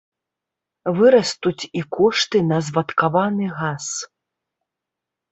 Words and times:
Вырастуць 0.99 1.63
і 1.79 1.83
кошты 1.97 2.37
на 2.51 2.57
звадкаваны 2.69 3.45
газ. 3.59 3.85